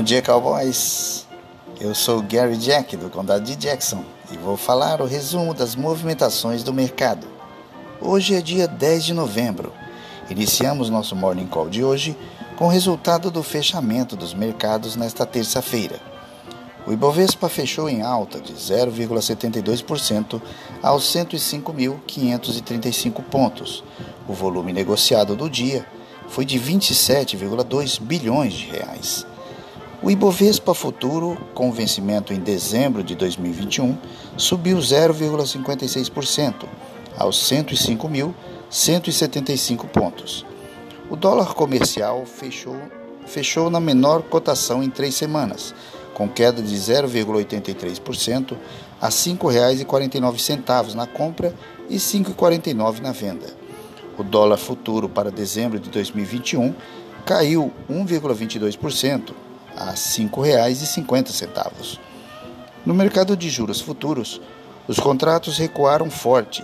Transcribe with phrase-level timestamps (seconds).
[0.00, 1.26] Bom dia, cowboys.
[1.78, 4.02] Eu sou Gary Jack, do condado de Jackson,
[4.32, 7.26] e vou falar o resumo das movimentações do mercado.
[8.00, 9.74] Hoje é dia 10 de novembro.
[10.30, 12.16] Iniciamos nosso Morning Call de hoje
[12.56, 16.00] com o resultado do fechamento dos mercados nesta terça-feira.
[16.86, 20.40] O Ibovespa fechou em alta de 0,72%
[20.82, 23.84] aos 105.535 pontos.
[24.26, 25.84] O volume negociado do dia
[26.26, 29.26] foi de 27,2 bilhões de reais.
[30.02, 33.98] O Ibovespa Futuro, com vencimento em dezembro de 2021,
[34.34, 36.66] subiu 0,56%
[37.18, 40.46] aos 105.175 pontos.
[41.10, 42.78] O dólar comercial fechou,
[43.26, 45.74] fechou na menor cotação em três semanas,
[46.14, 48.56] com queda de 0,83%
[48.98, 51.54] a R$ 5,49 na compra
[51.90, 53.48] e R$ 5,49 na venda.
[54.16, 56.74] O dólar futuro para dezembro de 2021
[57.26, 59.34] caiu 1,22%
[59.80, 61.98] a R$ 5,50.
[62.84, 64.40] No mercado de juros futuros,
[64.86, 66.62] os contratos recuaram forte.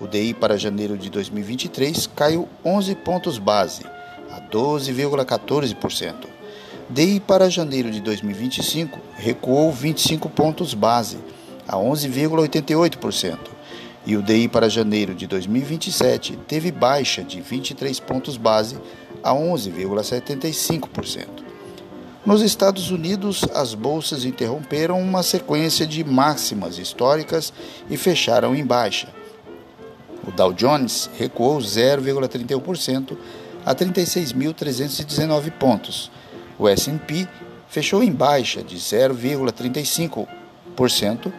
[0.00, 3.82] O DI para janeiro de 2023 caiu 11 pontos base,
[4.30, 6.14] a 12,14%.
[6.88, 11.18] DI para janeiro de 2025 recuou 25 pontos base,
[11.66, 13.38] a 11,88%,
[14.04, 18.76] e o DI para janeiro de 2027 teve baixa de 23 pontos base,
[19.22, 21.41] a 11,75%.
[22.24, 27.52] Nos Estados Unidos, as bolsas interromperam uma sequência de máximas históricas
[27.90, 29.08] e fecharam em baixa.
[30.26, 33.16] O Dow Jones recuou 0,31%
[33.64, 36.10] a 36.319 pontos
[36.62, 37.26] o S&P
[37.68, 41.32] fechou em baixa de 0,35%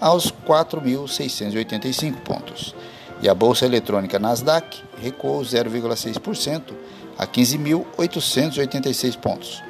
[0.00, 2.74] aos 4.685 pontos.
[3.22, 6.74] E a bolsa eletrônica Nasdaq recuou 0,6%
[7.16, 9.62] a 15.886 pontos.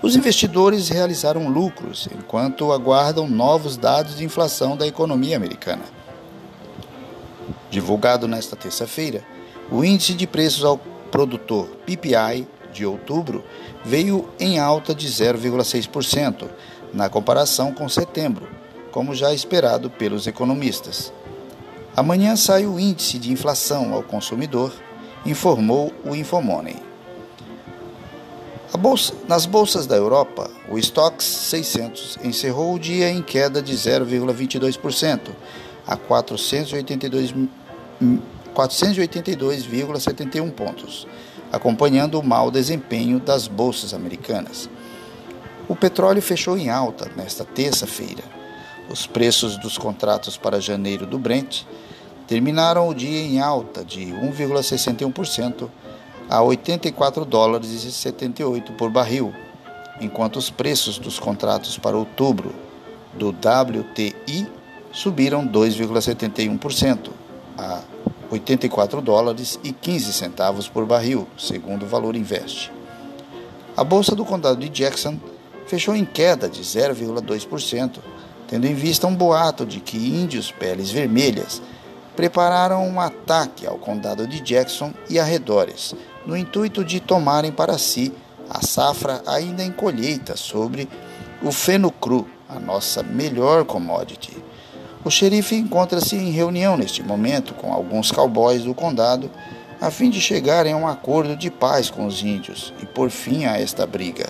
[0.00, 5.82] Os investidores realizaram lucros enquanto aguardam novos dados de inflação da economia americana.
[7.68, 9.24] Divulgado nesta terça-feira,
[9.70, 10.78] o índice de preços ao
[11.10, 13.44] produtor PPI de outubro
[13.84, 16.48] veio em alta de 0,6%
[16.94, 18.48] na comparação com setembro,
[18.92, 21.12] como já esperado pelos economistas.
[21.96, 24.72] Amanhã sai o índice de inflação ao consumidor,
[25.26, 26.87] informou o Infomoney.
[28.76, 35.30] Bolsa, nas bolsas da Europa, o Stoxx 600 encerrou o dia em queda de 0,22%
[35.86, 37.48] a 482,71
[38.54, 39.66] 482,
[40.50, 41.06] pontos
[41.52, 44.68] acompanhando o mau desempenho das bolsas americanas.
[45.68, 48.24] O petróleo fechou em alta nesta terça-feira.
[48.90, 51.62] Os preços dos contratos para janeiro do Brent
[52.26, 55.68] terminaram o dia em alta de 1,61%
[56.28, 59.32] a 84 dólares e 78 por barril,
[60.00, 62.54] enquanto os preços dos contratos para outubro
[63.14, 64.46] do WTI
[64.92, 67.10] subiram 2,71%
[67.56, 67.80] a
[68.30, 72.70] 84 dólares e 15 centavos por barril, segundo o Valor Invest.
[73.76, 75.18] A bolsa do condado de Jackson
[75.66, 77.98] fechou em queda de 0,2%,
[78.46, 81.62] tendo em vista um boato de que índios peles vermelhas
[82.18, 85.94] prepararam um ataque ao condado de Jackson e arredores,
[86.26, 88.12] no intuito de tomarem para si
[88.50, 90.88] a safra ainda em colheita sobre
[91.40, 94.36] o feno cru, a nossa melhor commodity.
[95.04, 99.30] O xerife encontra-se em reunião neste momento com alguns cowboys do condado
[99.80, 103.44] a fim de chegarem a um acordo de paz com os índios e por fim
[103.44, 104.28] a esta briga.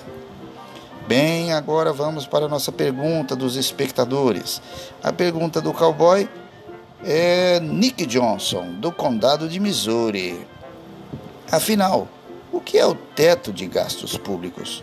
[1.07, 4.61] Bem, agora vamos para a nossa pergunta dos espectadores.
[5.03, 6.29] A pergunta do cowboy
[7.05, 10.47] é Nick Johnson, do condado de Missouri.
[11.51, 12.09] Afinal,
[12.53, 14.83] o que é o teto de gastos públicos?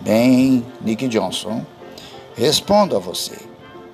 [0.00, 1.64] Bem, Nick Johnson,
[2.34, 3.38] respondo a você.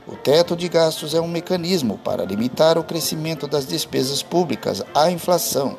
[0.06, 5.10] O teto de gastos é um mecanismo para limitar o crescimento das despesas públicas à
[5.10, 5.76] inflação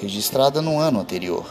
[0.00, 1.44] registrada no ano anterior.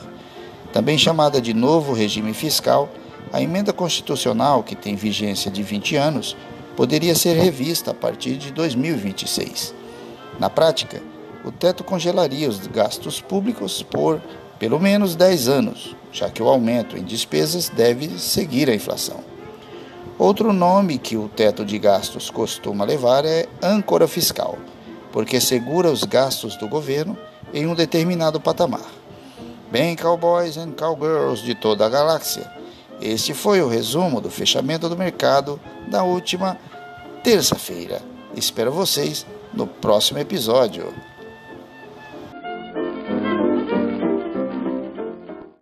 [0.74, 2.90] Também chamada de novo regime fiscal,
[3.32, 6.36] a emenda constitucional, que tem vigência de 20 anos,
[6.80, 9.76] poderia ser revista a partir de 2026.
[10.40, 11.04] Na prática,
[11.44, 14.22] o teto congelaria os gastos públicos por
[14.58, 19.20] pelo menos 10 anos, já que o aumento em despesas deve seguir a inflação.
[20.18, 24.58] Outro nome que o teto de gastos costuma levar é âncora fiscal,
[25.12, 27.18] porque segura os gastos do governo
[27.54, 28.88] em um determinado patamar.
[29.70, 32.50] Bem, cowboys and cowgirls de toda a galáxia,
[33.02, 36.58] este foi o resumo do fechamento do mercado da última
[37.24, 38.02] terça-feira.
[38.36, 40.94] Espero vocês no próximo episódio.